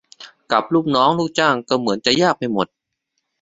[0.51, 2.67] กับลูกน้องลูกจ้างก็เหมือนจะยากไปหมด